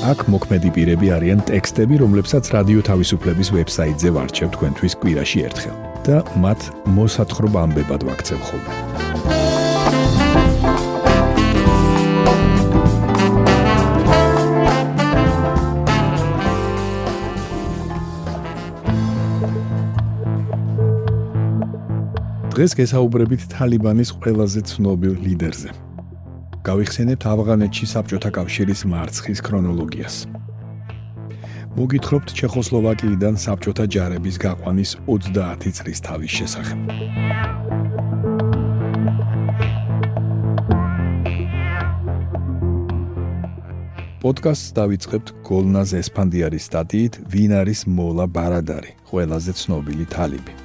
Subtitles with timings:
[0.00, 5.76] აქ მოქმედი პირები არიან ტექსტები, რომლებსაც რადიო თავისუფლების ვებსაიტზე ვარჩევ თქვენთვის კვირაში ერთხელ
[6.06, 6.60] და მათ
[6.96, 8.72] მოსათხრობ ამბებად ვაქცევ ხოლმე.
[22.56, 25.68] დღეს გესაუბრებით თალიბანის ყველაზე ცნობილ ლიდერზე,
[26.60, 30.16] გავიხსენებთ ავღანეთში საბჭოთა კავშირის მარცხის ქრონოლოგიას.
[31.78, 36.78] მოგითხრობთ ჩეხოსლოვაკიიდან საბჭოთა ჯარების გაყვანის 30 წლის თავის შესახებ.
[44.20, 50.59] პოდკასტს დავიწყებთ გოლნაზ ესპანდიარის სტატიით ვინ არის მოლა ბარადარი, ყველაზე ცნობილი თალიბი.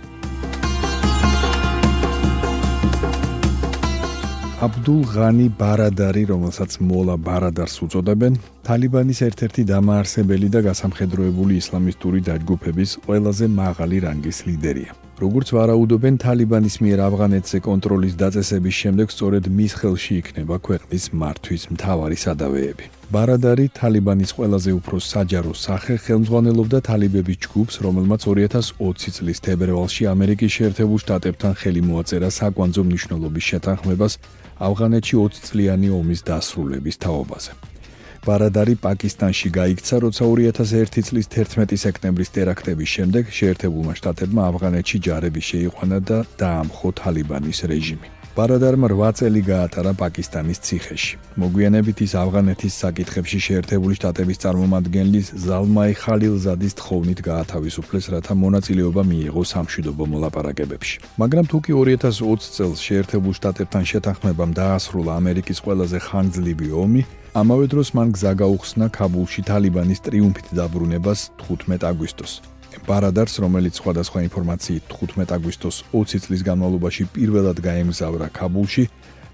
[4.64, 13.46] აბდულ ღანი ბარადარი, რომელსაც მოლა ბარადარს უწოდებენ, თალიბანის ერთ-ერთი დამაარსებელი და გასამხედროებული ისლამისტური დაჯგუფების ყველაზე
[13.52, 14.96] მაღალი რანგის ლიდერია.
[15.20, 22.18] როგორც ვარაუდობენ, თალიბანის მიერ ავღანეთზე კონტროლის დაწესების შემდეგ სწორედ მის ხელში იქნება ქვეყნის მართვის მთავარი
[22.26, 22.86] სადავეები.
[23.14, 30.98] ბარადარი თალიბანის ყველაზე უფრო საჯარო სახე ხელმძღვანელობდა თალიბების ჯგუფს, რომელმაც 2020 წლის თებერვალში ამერიკის შეერთებულ
[31.04, 34.14] შტატებთან ხელი მოაწერა საკვანძო მნიშვნელობის შეთანხმებას
[34.68, 37.52] ავღანეთში 20 წლიანი ომის დასრულების თაობაზე.
[38.26, 45.98] ბარადარი პაკისტანში გაიქცა, როცა 2001 წლის 11 სექტემბრის ტერაქტების შემდეგ შეერთებულმა შტატებმა ავღანეთში ჯარები შეიყვანა
[46.10, 48.25] და დაამხო თალიბანის რეჟიმი.
[48.36, 51.14] ბარადარმა 8 წელი გაატარა პაკისტანის ციხეში.
[51.40, 60.04] მოგვიანებით ის ავღანეთის საკითხებში შეერთებული შტატების წარმომადგენლის ზალმაი ხალილზადის თხოვნით გაათავისუფლეს, რათა მონაწილეობა მიიღო სამშვიდობო
[60.14, 60.96] მოლაპარაკებებში.
[61.22, 67.02] მაგრამ თუ კი 2020 წელს შეერთებულ შტატებთან შეთანხმებამ დაასრულა ამერიკის ყველაზე ხანგრძლივი ომი,
[67.40, 72.55] ამავე დროს მან გზა გაუხსნა ქაბულში თალიბანის ტრიუმფით დაბრუნებას 15 აგვისტოს.
[72.84, 78.84] ბარადარს, რომელიც სხვადასხვა ინფორმაციით 15 აგვისტოს 20 წლის განმავლობაში პირველად გაემგზავრა ქაბულში,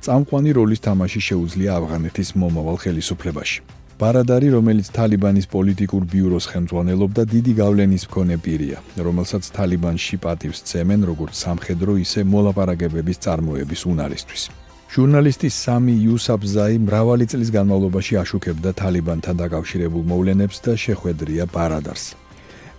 [0.06, 3.60] წამყვანი როლის თამაში შეუძლია ავღანეთის მომავალ ხელისუფლებაში.
[4.02, 11.34] ბარადარი, რომელიც თალიბანის პოლიტიკურ ბიუროს ხელმძღვანელობდა, დიდი გავლენის მქონე პირია, რომელსაც თალიბანში პატივს ცემენ როგორც
[11.46, 14.44] სამხედრო, ისე მოლაპარაკებების წარმოების უნარისთვის.
[14.92, 22.06] ჟურნალისტი სამი იუსაფზაი მრავალი წლის განმავლობაში აშუქებდა თალიბანთან დაკავშირებულ მოვლენებს და შეხვედრია ბარადარს.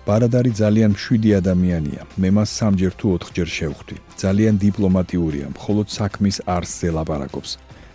[0.07, 2.03] ბარადარი ძალიან მშვიდი ადამიანია.
[2.19, 3.97] მე მას სამჯერ თუ ოთხჯერ შევხვდი.
[4.23, 7.51] ძალიან დიპლომატიურია, მხოლოდ საქმის არსზე ლაპარაკობს.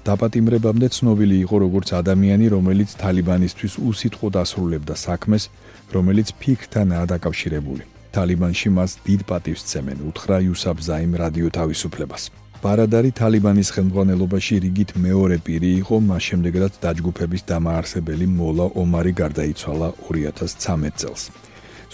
[0.08, 5.44] დაპატიმრებამდე ცნობილი იყო როგორც ადამიანი, რომელიც თალიბანისთვის უსიტყვოდ ასრულებდა საქმეს,
[5.96, 7.84] რომელიც ფიქრთანაა დაკავშირებული.
[8.16, 12.24] თალიბანში მას დიდ პატივს ცემენ, უთხრა იუსაბზაიმ რადიო თავისუფლებას.
[12.64, 19.88] ბარადარი თალიბანის ხელმძღვანელობაში რიგით მეორე პირი იყო, მას შემდეგ რაც დაჯგუფების დამაარსებელი მოლა ომარი გარდაიცვალა
[20.08, 21.24] 2013 წელს.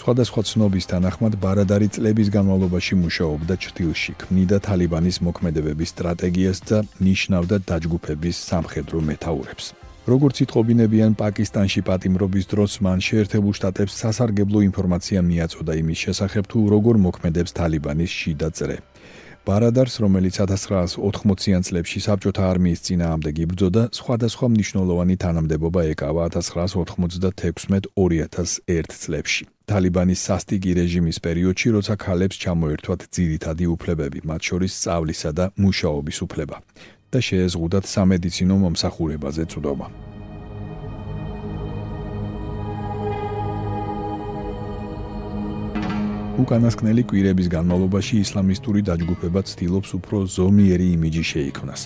[0.00, 8.36] სხვადასხვა ცნობის თანახმად ბარადარი წლების განმავლობაში მუშაობდა ჩრდილში, ქმნიდა თალიბანის მოქმედებების სტრატეგიას და ნიშნავდა დაჯგუფების
[8.50, 9.66] სამხედრო მეთაურებს.
[10.04, 16.94] როგორც იტყობინებიან პაკისტანში პატიმრობის დროს მან შეერთებულ შტატებს სასარგებლო ინფორმაცია მიაწოდა იმის შესახებ თუ როგორ
[17.06, 18.76] მოქმედებს თალიბანის შიდა წრე.
[19.48, 29.44] ბარადარს, რომელიც 1980-იან წლებში საბჭოთა არმიის წინააღმდეგ იბრძოდა, სხვადასხვა მნიშვნელოვანი თანამდებობა ეკავა 1996-2001 წლებში.
[29.64, 36.56] თალიბანის სასტიკი რეჟიმის პერიოდში, როცა ქალებს ჩამოერთვათ ძირითადი უფლებები, მათ შორის სწავლისა და მუშაობის უფლება
[37.12, 39.88] და შეეზღუდათ სამედიცინო მომსახურებაზე წვდომა.
[46.34, 51.82] უკანასკნელი კვირების განმავლობაში ისლამისტური დაჯგუფება ცდილობს უფრო ზომიერი იმიჯი შეიქმნას,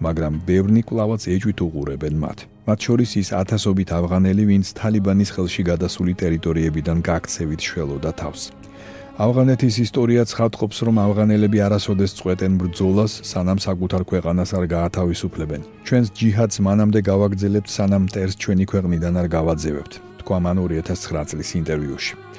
[0.00, 2.38] მაგრამ ბევრნი კლავაც ეჭვით უყურებენ მათ.
[2.64, 8.42] მათ შორის ის ათასობით ავღანელი, ვინც თალიბანის ხელში გადასული ტერიტორიებიდან გაქცევით შველოდა თავს.
[9.20, 15.60] ავღანეთის ისტორია ცხადყოფს, რომ ავღანელები არასოდეს წვეტენ ბრძოლას, სანამ საკუთარ ქვეყანას არ გაათავისუფლებენ.
[15.84, 19.92] ჩვენს ჯიჰადს მანამდე გავაგრძელებთ, სანამ ტერს ჩვენი ქვეყნიდან არ გავაძევებთ,
[20.24, 22.29] თქვა მან 2009 წლის ინტერვიუში.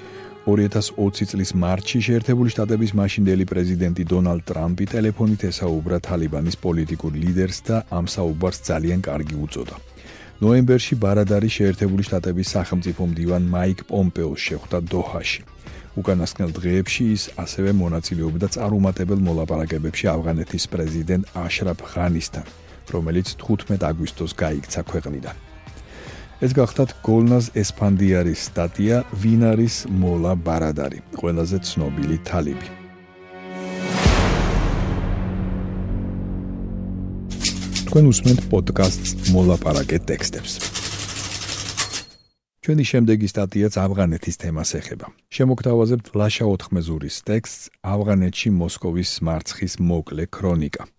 [0.46, 7.78] 2020 წლის მარტში შეერთებული შტატების მაშინდელი პრეზიდენტი დონალდ ტრამპი ტელეფონით ესაუბრა თალიბანის პოლიტიკურ ლიდერს და
[7.94, 9.76] ამ საუბარს ძალიან კარგი უწოდა.
[10.42, 15.42] ნოემბერში ბარადარი შეერთებული შტატების სახელმწიფო მდივან მაიკ პომპეოს შეხვდა დოჰაში.
[16.02, 22.46] უკანასკნელ დღეებში ის ასევე მონაწილეობდა წარუმატებელ მოლაპარაკებებში ავღანეთის პრეზიდენტ აშრაფ ღანისთან,
[22.90, 25.51] რომელიც 15 აგვისტოს გაიქცა ქვეყნიდან.
[26.42, 32.70] ეს გახდათ გოლნაზ ესპანდიარის სტატია ვინ არის მოლა ბარადარი ყველაზე ცნობილი თალიბი.
[37.86, 40.54] თქვენ უსმენთ პოდკასტს მოლაპარაკე ტექსტებს.
[42.66, 45.14] ჩვენი შემდეგი სტატიაც ავღანეთის თემას ეხება.
[45.30, 50.90] შემოგთავაზებთ ლაშა ოთხმეზურის ტექსტს ავღანეთში მოსკოვის მარცხის მოკლე ქრონიკა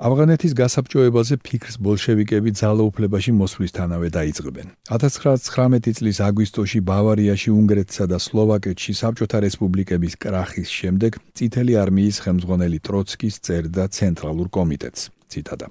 [0.00, 4.66] ავღანეთის გასაბჭოებაზე ფიქრს ბოლშევიკები ძალაუფლებაში მოსვლისთანავე დაიწყებენ.
[4.96, 13.34] 1919 წლის აგვისტოში ბავარიაში, უნგრეთსა და სლოვაკეთში საბჭოთა რესპუბლიკების კრახის შემდეგ წითელი არმიის ხელმძღვანელი ტროცკის
[13.44, 15.02] წერდა ცენტრალურ კომიტეტს.
[15.30, 15.68] ციტატა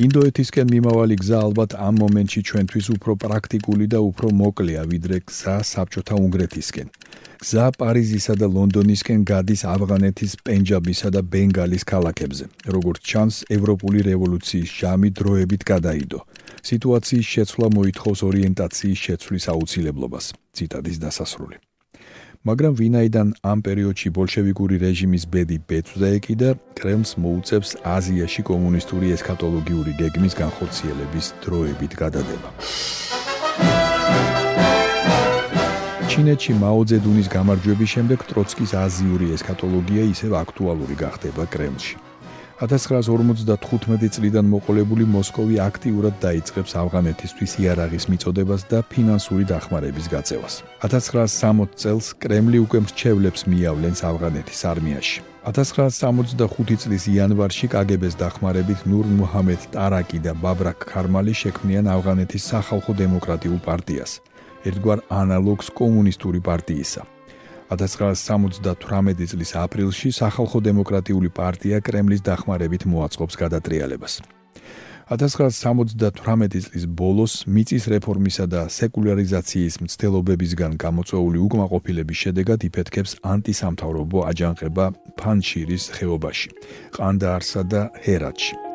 [0.00, 6.14] ინდოეთისკენ მიმავალი გზა ალბათ ამ მომენტში ჩვენთვის უფრო პრაქტიკული და უფრო მოკლეა ვიდრე გზა საბჭოთა
[6.24, 6.88] უნგრეთისკენ.
[7.40, 12.44] გზა პარიზისა და ლონდონისკენ გადის ავღანეთის, პენჯაბისა და ბენგალის ქალაქებზე.
[12.76, 16.20] როგორც ჩანს, ევროპული რევოლუციის ჟამი დროებით გადაიდო.
[16.68, 20.24] სიტუაციის შეცვლა მოითხოვს ორიენტაციის შეცვლის აუცილებლობას.
[20.56, 21.56] ციტადის დასასრული.
[22.44, 30.34] მაგრამ ვინაიდან ამ პერიოდში ბოლშევიკური რეჟიმის ბედი ბეწვდა ეკიდა, კრემლს მოუწევს აზიაში კომუნისტური ესქატოლოგიური გეგმის
[30.42, 32.48] განხორციელების დროებით გადადება.
[36.10, 41.94] ჩინეთში მაოძედუნის გამარჯვების შემდეგ ტროცკის აზიური ესქატოლოგია ისევ აქტუალური გახდება კრემლში.
[42.66, 50.54] 1955 წლიდან მოყოლებული მოსკოვი აქტიურად დაიწყებს ავღანეთისთვის იარაღის მიწოდებას და ფინანსური დახმარების გაწევას.
[50.82, 55.18] 1960 წელს კრემლი უკვე მრჩევლებს მიავლენს ავღანეთის არმიაში.
[55.46, 63.62] 1965 წლის იანვარში კგბ-ს დახმარებით ნურ მუჰამედ ტარაკი და ბაბრაკ ქარმალი შექმნიან ავღანეთის სახალხო დემოკრატიულ
[63.62, 64.18] პარტიას.
[64.68, 67.02] ერთგვარ ანალოგს კომუნისტური პარტიისა.
[67.70, 74.20] 1978 წლის აპრილში სახალხო დემოკრატიული პარტია კრემლის დახმარებით მოაწყობს გადატრიალებას.
[75.10, 84.86] 1978 წლის ბოლოს მიწის რეფორმისა და სეკულარიზაციის მცდელობებისგან გამოწვეული უკმაყოფილების შედეგად იფეთქებს ანტისამთავრობო აჯანყება
[85.18, 86.50] ფანჩირის ხეობაში,
[86.94, 88.69] ყანდაარსა და ჰერატში.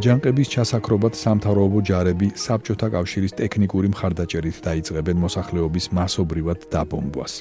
[0.00, 7.32] აჯანყების ჩასაქრობად სამთავრობო ჯარები საბჭოთა კავშირის ტექნიკური მხარდაჭერით დაიწყებენ მოსახლეობის მასობრივად დაბომბვას.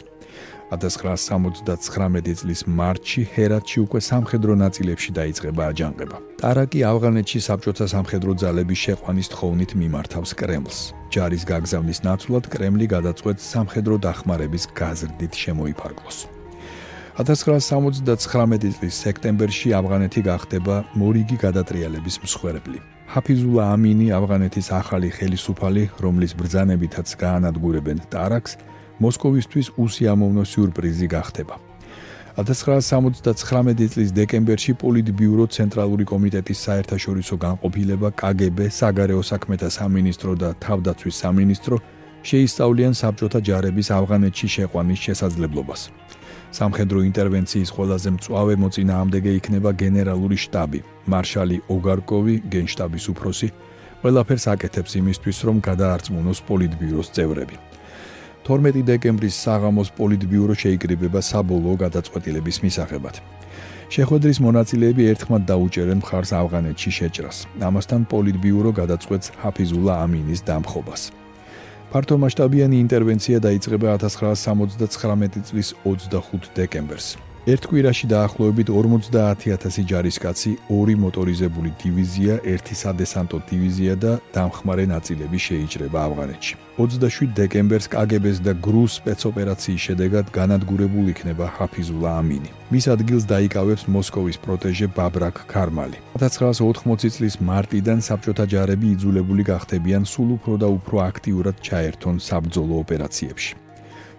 [0.75, 6.17] 1979 წლის მარტში ჰერატში უკვე სამხედრო ნაწილებში დაიწყება აჯანყება.
[6.43, 10.79] ტარაკი ავღანეთში საბჭოთა სამხედრო ძალების შეყვანის თხოვნით მიმართავს კრემლს.
[11.15, 16.38] ჯარის გაგზავნის ნაცვლად კრემლი გადაწყვეტს სამხედრო დახმარების გაზრდით შემოიფარგლოს.
[17.17, 22.79] 1979 წლის სექტემბერში ავღანეთი გახდება მორიგი გადატრიალების მსხვერპლი.
[23.09, 28.51] ჰაფიზულა ამინი ავღანეთის ახალი ხელისუფალი, რომლის ბრძანებითაც გაანადგურებენ ტარაქს,
[29.01, 31.55] მოსკოვისთვის უსიამოვნო სიურპრიზი გახდება.
[32.39, 41.75] 1979 წლის დეკემბერში პოლიტბიურო ცენტრალური კომიტეტის საერთაშორისო განყოფილება KGB, საგარეო საქმეთა სამინისტრო და თავდაცვის სამინისტრო
[42.29, 45.81] შეისწავლიან საბჭოთა ჯარების ავღანეთში შეყვანის შესაძლებლობას.
[46.49, 50.79] სამხედრო ინტერვენციის ყველაზე მწვავე მოწინააღმდეგე იქნება გენერალური შტაბი,
[51.11, 53.49] მარშალი ოგარკოვი, გენშტაბის უფროსი,
[54.01, 57.55] ყველაფერს აკეთებს იმისთვის, რომ გადაარწმუნოს პოლიტბიუროს წევრები.
[58.49, 63.15] 12 დეკემბრის საღამოს პოლიტბიურო შეიკრიბება საბოლოო გადაწყვეტილების მისაღებად.
[63.89, 67.37] შეხვედრის მონაწილეები ერთხმად დაუჭერენ მხარს ავღანეთში შეჭრას.
[67.69, 71.01] ამასთან პოლიტბიურო გადაწყვეტს ჰაფიზულა ამინის დამხობას.
[71.89, 77.28] ფართომასშტაბიანი ინტერვენცია დაიწყება 1979 წლის 25 დეკემბერს.
[77.47, 85.99] ერთ კვირაში დაახლოებით 50000 ჯარისკაცი, ორი მოტორიზებული დივიზია, ერთი სადესანტო დივიზია და დამხმარე ნაწილები შეიჭრება
[86.03, 86.53] ავღანეთში.
[86.79, 92.49] 27 დეკემბერს კგბ-ს და გრუს სპეცოპერაციის შედეგად განადგურებულ იქნება ჰაფიზულა ამინი.
[92.71, 95.97] მის ადგილს დაიკავებს მოსკოვის პროტეჟე ბაბრაკ ქარმალი.
[96.19, 103.68] 1980 წლის მარტიდან საბჭოთა ჯარები იძულებული გახდებიან სულ უფრო და უფრო აქტიურად ჩაერთონ საბრძოლო ოპერაციებში.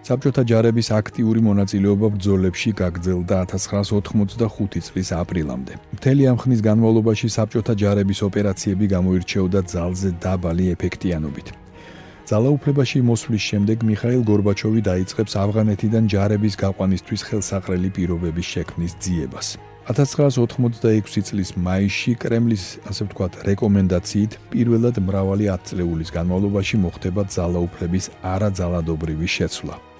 [0.01, 5.73] საბჭოთა ჯარების აქტიური მონაწილეობა ბრძოლებში გაგრძელდა 1985 წლის აპრილამდე.
[5.95, 11.47] მთელი ამ ხნის განმავლობაში საბჭოთა ჯარების ოპერაციები გამოირჩეოდა ძალზე დაბალი ეფექტიანობით.
[12.31, 19.47] ძალაუფლებაში მოსვლის შემდეგ მიხაილ გორბაჩოვი დაიწყებს ავღანეთიდან ჯარების გაყვანისთვის ხელსაყრელი პირობების შექმნის ძიებას.
[19.91, 29.90] 1986 წლის მაისში კრემლის, ასე ვთქვათ, რეკომენდაციით პირველად მრავალი ათწლეულის განმავლობაში მოხდება ძალაუფლების არაძალადობრივი შეცვლა.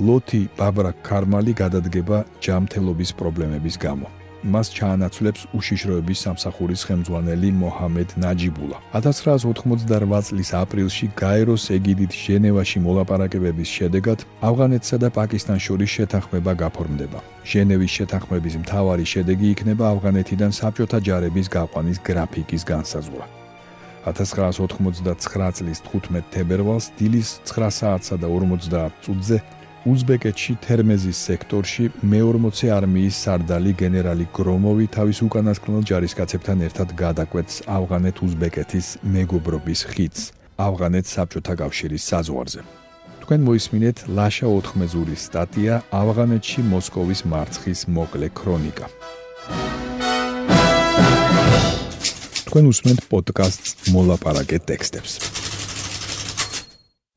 [0.00, 4.08] ლოთი ბაბრა ქარმალი გადადგება ჯამთელობის პრობლემების გამო.
[4.40, 8.76] მას ჩაანაცვლებს უშიშროების სამსახურის ხელმძღვანელი მოჰამედ ნაჯიბულა.
[8.96, 17.20] 1988 წლის აპრილში გაეროს ეგიდით ჟენევაში მოლაპარაკებების შედეგად ავღანეთსა და პაკისტანს შორის შეთანხმება გაფორმდება.
[17.50, 23.26] ჟენევის შეთანხმების მთავარი შედეგი იქნება ავღანეთიდან საბჭოთა ჯარების გაყვანის გრაფიკის განსაზღვრა.
[24.08, 33.20] 1989 წლის 15 თებერვალს დილის 9 საათსა და 50 წუთზე უზბეკეთში თერმეზის სექტორში მე-40 არმიის
[33.24, 40.26] სარდალი გენერალი გრომოვი თავის უკანასკნელ ჯარისკაცებთან ერთად გადაკვეთს ავღანეთ-უზბეკეთის მეგობრობის ხიდს
[40.60, 42.60] ავღანეთ საბჭოთა კავშირის საზღვარზე.
[43.24, 48.86] თქვენ მოისმინეთ ლაშა 4 მეზურის სტატია ავღანეთში მოსკოვის მარცხის მოკლე ქრონიკა.
[52.50, 55.12] თქვენ უსმენთ პოდკასტს მოლაპარაკე ტექსტებს.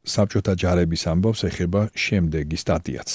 [0.03, 3.09] საბჭოთა ჯარების ამბავს ეხება შემდეგი სტატიაც.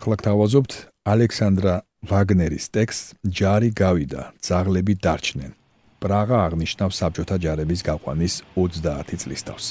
[0.00, 0.72] ხლაკ თავაზობთ
[1.04, 1.74] ალექსანდრა
[2.08, 5.52] ვაგნერის ტექსტ ჯარი გავიდა, ძაღლები დარჩნენ.
[6.00, 9.66] პრაღა აღნიშნავს საბჭოთა ჯარების გაყვანის 30 წლის თავს.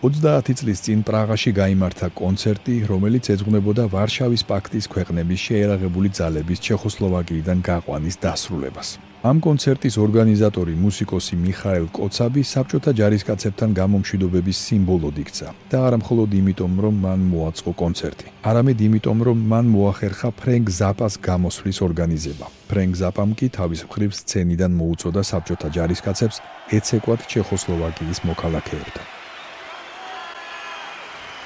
[0.00, 8.16] 30 წლის წინ პრაღაში გამართა კონცერტი, რომელიც ეძღვნებოდა ვარშავის პაქტის ქვეყნების შეერაღებული ძალების ჩეხოსლოვაკიიდან გაყვანის
[8.24, 8.88] დასრულებას.
[9.20, 16.72] ამ კონცერტის ორგანიზატორი მუსიკოსი მიხაილ კოცაბი საბჭოთა ჯარისკაცებთან გამომშვიდობების სიმბოლოდ იქცა და არა მხოლოდ იმიტომ
[16.80, 18.26] რომ მან მოაწყო კონცერტი.
[18.40, 22.46] არამედ იმიტომ რომ მან მოახერხა ფრენკ ზაპას გამოსვლის ორგანიზება.
[22.72, 26.36] ფრენკ ზაპამ კი თავის მხრივ სცენიდან მოუწოდა საბჭოთა ჯარისკაცებს
[26.80, 29.19] ეცეკვათ ჩეხოსლოვაკიის მოქალაქეებთან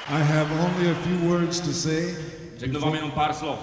[0.07, 2.15] I have only a few words to say.
[2.57, 3.59] Řeknu vám jenom pár slov.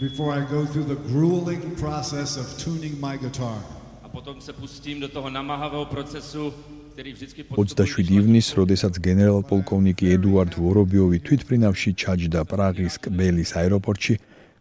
[0.00, 3.58] before I go through the grueling process of tuning my guitar.
[4.02, 6.54] A potom se pustím do toho namáhavého procesu,
[6.92, 14.14] který vždycky 27 ივნის, როდესაც გენერალ-პოლკოვნიკი ედუარდ ვორობიოვი თვითფრინავში ჩაჯდა პრაღის კბელის აეროპორტში,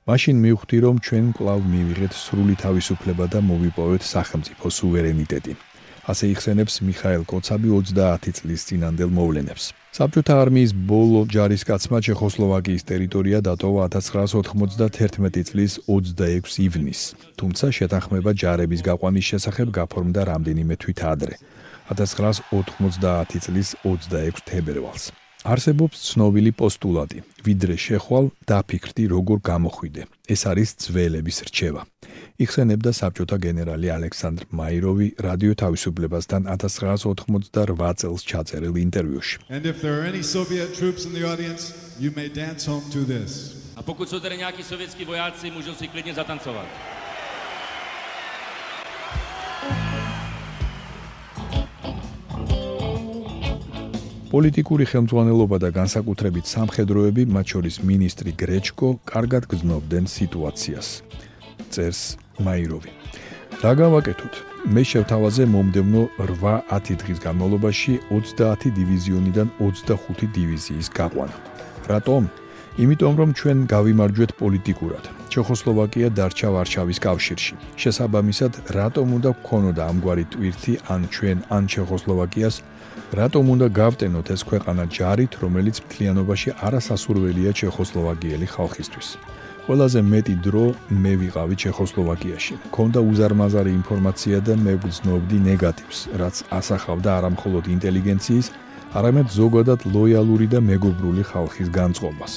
[0.08, 5.54] მაშინ მივხვდი, რომ ჩვენ კვლავ მივიღეთ სრული თავისუფლება და მოვიპოვეთ სახელმწიფო სუვერენიტეტი.
[6.12, 9.85] ასე იხსენებს მიხაილ კოცაბი 30 წლის წინანდელ მოვლენებს.
[9.96, 19.30] საბჭოთა არმიის ბოლო ჯარისკაცმა ჩეხოსლოვაკიის ტერიტორია დატოვა 1991 წლის 26 ივნისს, თუმცა შეთანხმება ჯარების გაყვანის
[19.32, 21.40] შესახებ გაფორმდა რამდენიმე თვით ადრე,
[21.96, 25.16] 1990 წლის 26 თებერვალს.
[25.48, 30.04] არსებობს ცნობილი პოსტულატი: ვიდრე შეხვალ, დაფიქრდი როგორ გამოხვიდე.
[30.28, 31.82] ეს არის ძველების რჩევა.
[32.36, 39.36] იხსენებდა საბჭოთა გენერალი ალექსანდრ მაიროვი რადიო თავისუფლებასთან 1988 წელს ჩაწერილ ინტერვიუში.
[39.56, 43.08] And if there are any Soviet troops in the audience, you may dance home to
[43.08, 43.56] this.
[43.76, 46.68] A pokud jsou tady nějaký sovětský vojáci, můžou si klidně zatancovat.
[54.36, 60.88] პოლიტიკური ხელმძღვანელობა და განსაკუთრებით სამხედროები, მათ შორის ministri გრეჩკო, კარგად გრძნობდნენ სიტუაციას.
[61.72, 62.92] წერს მაიროვი.
[63.64, 64.34] რა გავაკეთოთ?
[64.74, 71.38] მე შევთავაზე მომდევნო 8-10 დღის განმავლობაში 30 დივიზიონიდან 25 დივიზიის გაყვანა.
[71.92, 72.24] რატომ?
[72.84, 75.04] იმიტომ რომ ჩვენ გავიმარჯვეთ პოლიტიკურად.
[75.32, 77.54] ჩეხოსლოვაკია დარჩა ვარშავის კავშირში.
[77.82, 82.56] შესაბამისად, რატომ უნდა გქონოდა ამგვარი ტვირთი ან ჩვენ ან ჩეხოსლოვაკიას
[83.16, 89.08] რატომ უნდა გავტენოთ ეს ქვეყანა ჯარით, რომელიც მთლიანობაში არასასურველია ჩეხოსლოვაკიელი ხალხისთვის?
[89.66, 92.56] ყველაზე მეტი დრო მე ვიყავი ჩეხოსლოვაკიაში.
[92.76, 98.48] ქონდა უზარმაზარი ინფორმაცია და მე ვგრძნობდი ნეგატივს, რაც ასახავდა არამხოლოდ ინტელიგენციის,
[98.94, 102.34] არამედ ზოგადად ლოიალური და მეგობრული ხალხის განწყობას.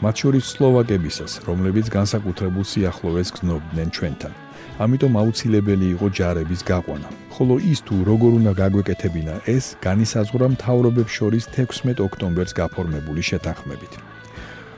[0.00, 4.32] მათ შორის სლოვაკებისას, რომლებიც განსაკუთრებულ სიახლოვეს გრძნობდნენ ჩვენთან.
[4.80, 7.08] ამიტომ აუცილებელი იყო ჯარების გაყვანა.
[7.36, 13.92] ხოლო ის თუ როგორ უნდა გაგვეკეთებინა ეს განისაზღვრა მთავრობებს შორის 16 ოქტომბერს გაფორმებული შეთანხმებით.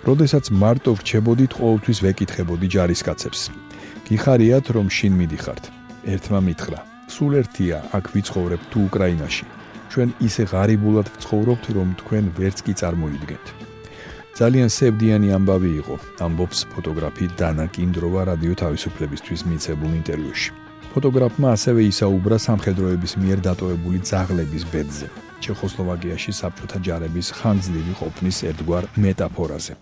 [0.02, 3.40] როდესაც მარტო რჩებოდით ყოველთვის ვეკითხებოდი ჯარისკაცებს.
[4.06, 5.64] გიხარიათ რომ შინ მიდიხართ.
[6.12, 6.78] ერთმა მითხრა:
[7.14, 9.47] სულ ერთია აქ ვიცხოვრებ თუ უკრაინაში.
[9.92, 13.47] ჩვენ ისე ღარიბულად ვცხოვრობთ რომ თქვენ ვერც კი წარმოიდგენთ.
[14.32, 20.50] ძალიან სევდიანი ამბავი იყო, ამბობს ფოტოგრაფი დანა კინდროვა რადიო თავისუფლებისთვის მიცემულ ინტერვიუში.
[20.92, 25.09] ფოტოგრაფმა ასევე ისაუბრა სამხედროების მიერ დატოვებული ძაღლების ბედზე.
[25.44, 29.75] ჩეხოსლოვაკიაში საბჭოთა ჯარების ხანძლივი ყოფნის ერთგვარ მეტაფორაზე.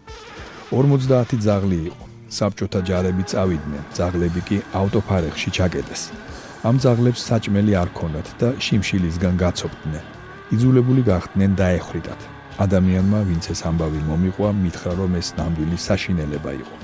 [0.70, 2.04] 50 ძაღლი იყო.
[2.30, 6.02] საბჭოთა ჯარები წავიდნენ, ძაღლები კი ავტოფარეხში ჩაკეტეს.
[6.68, 10.04] ამ ძაღლებს საჭმელი არ ქონდათ და შიმშილისგან გაცოფდნენ.
[10.54, 12.20] იძულებული გახდნენ დაეხრიდათ.
[12.64, 16.76] ადამიანმა, ვინც ეს ამბავი მომიყვა, მითხრა, რომ ეს ნამდვილი საშინელება იყო.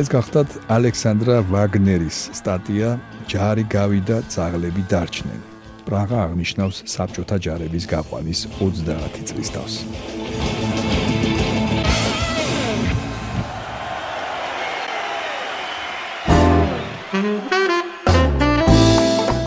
[0.00, 2.88] ეს გახდათ ალექსანდრა ვაგნერის სტატია
[3.30, 5.55] ჯარი გავიდა, ძაღლები დარჩნენ.
[5.86, 9.74] პრაღა აღნიშნავს საბჭოთა ჯარების გაყვანის 30 წლის თავს.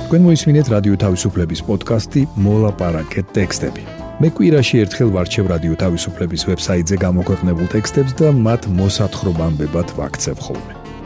[0.10, 3.84] თქვენ მოისმინეთ რადიო თავისუფლების პოდკასტი მოლაპარაკეთ ტექსტები.
[4.24, 9.65] მე კვირაში ერთხელ ვარჩევ რადიო თავისუფლების ვებსაიტზე გამოქვეყნებულ ტექსტებს და მათ მოსათხრობამდე
[10.01, 10.78] ვაქცევ ხოლმე.